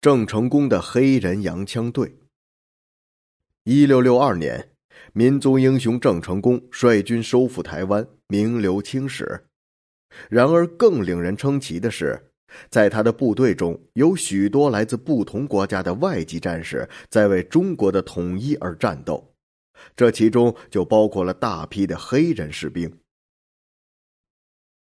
[0.00, 2.16] 郑成功的黑人洋枪队。
[3.64, 4.70] 一六六二年，
[5.12, 9.44] 民族英雄郑成功率军收复台湾，名留青史。
[10.30, 12.32] 然而，更令人称奇的是，
[12.70, 19.34] 在他的部队中有许多来自不同国家的外籍战士在为中国的统一而战斗，
[19.94, 22.90] 这其中就包括了大批的黑人士兵。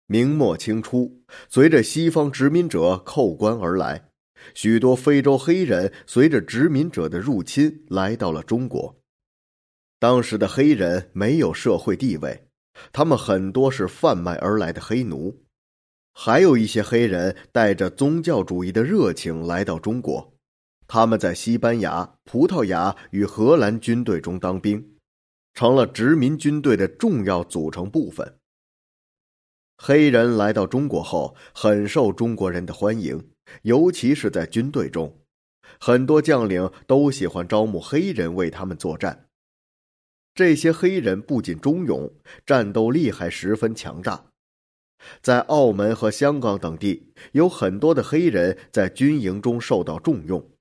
[0.08, 4.11] 明末清初，随着西方殖民者扣关而来。
[4.54, 8.96] 许多非洲黑人随着殖民者的入侵来到了中国。
[10.00, 12.48] 当时的黑人没有社会地位，
[12.92, 15.44] 他们很多是贩卖而来的黑奴，
[16.14, 20.34] 还有一些黑人带着宗教主义的热情来到中国。
[20.88, 24.98] 他们在西班牙、葡萄牙与荷兰军队中当兵，
[25.54, 28.36] 成了殖民军队的重要组成部分。
[29.78, 33.30] 黑人来到中国后，很受中国人的欢迎。
[33.64, 35.20] 尤其是在军队中，
[35.80, 39.28] 很多将领都喜欢招募黑人为他们作战。
[40.34, 42.14] 这些黑人不仅忠勇，
[42.46, 44.26] 战斗力还十分强大。
[45.22, 50.52] 在澳门和香港等地，有很多的黑人在军营中受到重用。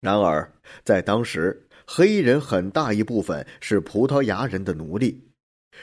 [0.00, 5.28] 然而，在当时，黑人很大一部分是葡萄牙人的奴隶，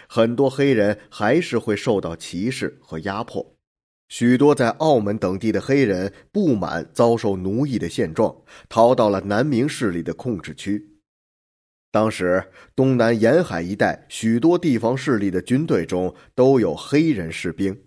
[0.08, 3.57] 很多黑人还是会受到歧视和压迫。
[4.10, 10.94] 许多在澳门等地的黑人不满遭受奴役的现状，逃到了南明势力的控制区。
[11.92, 17.84] 当时，东南沿海一带许多地方势力的军队中都有黑人士兵。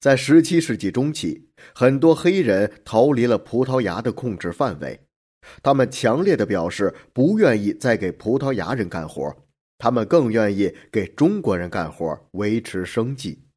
[0.00, 5.00] 在十七世纪中期，很多黑人逃离了葡萄牙的控制范围，
[5.62, 9.34] 他们强烈的表示不愿意再给葡萄牙人干活，
[9.76, 13.47] 他们更愿意给中国人干活，维持生计。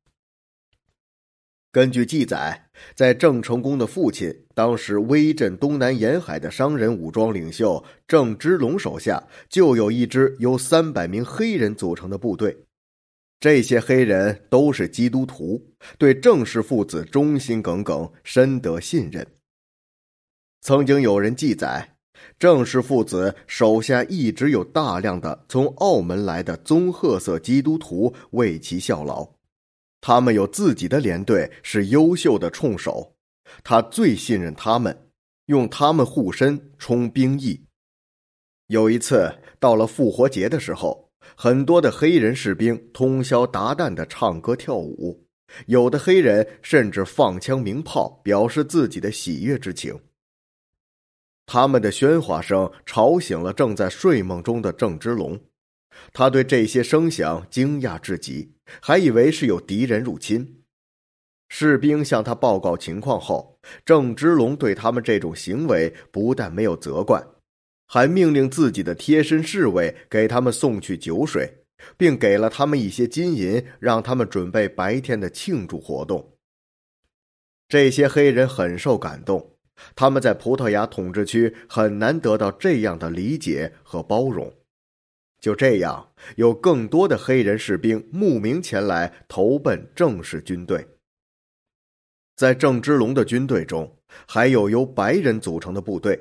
[1.71, 12.65] 根据记载，在郑成功的父亲当时威震东南沿海的商人武装领袖郑芝龙手下，就有一支由三百名黑人组成的部队。
[13.39, 15.65] 这些黑人都是基督徒，
[15.97, 19.25] 对郑氏父子忠心耿耿，深得信任。
[20.59, 21.95] 曾经有人记载，
[22.37, 29.27] 郑氏父子手下一直有大量的从澳门来的棕褐色基督徒为其效劳。
[30.01, 33.15] 他们有自己的连队，是优秀的冲手，
[33.63, 35.09] 他最信任他们，
[35.45, 37.63] 用他们护身充兵役。
[38.67, 45.27] 有一次到了复活节的时候，很多的黑人士兵通宵达旦的唱歌跳舞，
[45.67, 49.99] 有的黑人甚至放枪鸣炮，表示自己的喜悦之情。
[51.45, 55.39] 他们的喧哗声吵醒了正在睡梦中的郑芝龙。
[56.13, 60.63] 他对这些声响惊讶至极，还以为是有敌人入侵。
[61.49, 67.21] 士兵向他报告情况后，郑芝龙对他们这种行为不但没有责怪，
[67.87, 71.65] 还命令自己的贴身侍卫给他们送去酒水，
[71.97, 76.37] 并给了他们一些金银，让他们准备白天的庆祝活动。
[77.67, 79.55] 这些黑人很受感动，
[79.93, 84.53] 他们在葡萄牙统治区很难得到这样的理解和包容。
[85.41, 90.87] 就这样，有更多的黑人士兵慕名前来投奔郑氏军队。
[92.35, 93.97] 在郑芝龙的军队中，
[94.27, 96.19] 还有由白人组成的部队。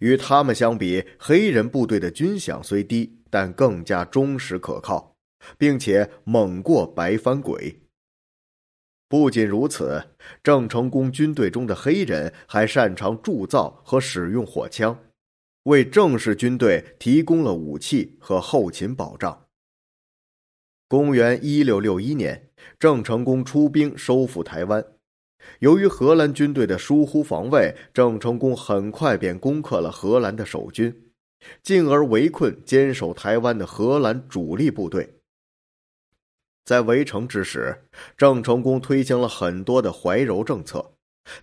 [0.00, 5.16] 与他们相比，黑人部队的军饷虽低，但更加忠实可靠，
[5.56, 7.74] 并且猛过白帆鬼。
[9.08, 10.04] 不仅如此，
[10.42, 14.96] 郑成功军队中的黑人还擅长铸造和使用火枪。
[15.68, 19.46] 为正式军队提供了武器和后勤保障。
[20.88, 22.48] 公元一六六一年，
[22.78, 24.82] 郑成功出兵收复台湾。
[25.58, 31.12] 由于荷兰军队的疏忽防卫，郑成功很快便攻克了荷兰的守军，
[31.62, 35.20] 进而围困坚守台湾的荷兰主力部队。
[36.64, 37.84] 在围城之时，
[38.16, 40.94] 郑成功推行了很多的怀柔政策。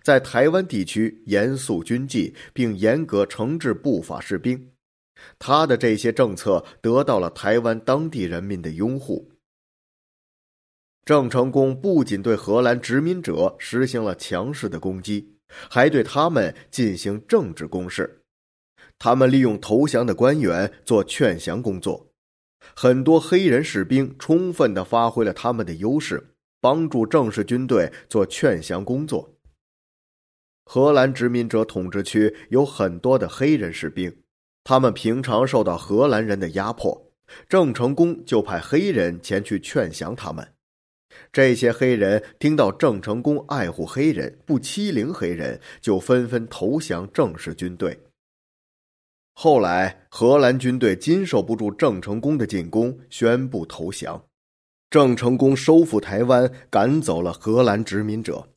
[0.02, 4.72] 在台湾地区严肃军纪，并严格惩治不法士兵，
[5.38, 9.30] 他的这些政策得到了台湾当地人民的拥护。
[11.04, 15.36] 郑成功不仅对荷兰殖民者实行了强势的攻击，
[15.70, 18.22] 还对他们进行政治攻势。
[18.98, 22.08] 他们利用投降的官员做劝降工作，
[22.74, 29.35] 很多黑人士兵充分的发挥了他们的优势，帮助正式军队做劝降工作。
[30.68, 34.12] 荷兰殖民者统治区有很多的黑人士兵，
[34.64, 37.12] 他们平常受到荷兰人的压迫，
[37.48, 40.46] 郑成功就派黑人前去劝降他们。
[41.32, 47.96] 这些黑人听到郑成功爱护黑人，不欺凌黑人，就纷纷投降郑氏军队。
[49.34, 54.24] 后来，荷兰军队经受不住郑成功的进攻，宣布投降。
[54.90, 58.48] 郑成功收复台湾，赶走了荷兰殖民者。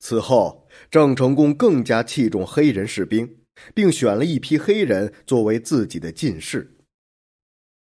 [0.00, 3.28] 此后，郑成功更加器重黑人士兵，
[3.74, 6.76] 并选了一批黑人作为自己的进士。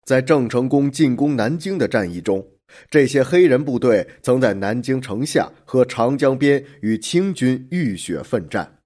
[0.04, 2.46] 在郑成功进攻南京的战役中，
[2.90, 8.80] 这些黑人部队曾在南京城下和长江边与清军浴血奋战。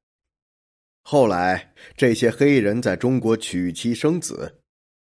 [1.04, 4.60] 后来，这些黑人在中国娶妻生子，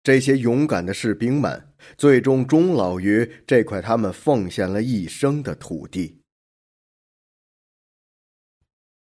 [0.03, 6.22] 这些勇敢的士兵们最终终老于这块他们奉献了一生的土地。